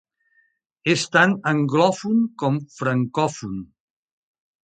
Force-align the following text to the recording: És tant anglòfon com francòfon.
És 0.93 1.03
tant 1.15 1.35
anglòfon 1.51 2.17
com 2.43 2.57
francòfon. 2.79 3.63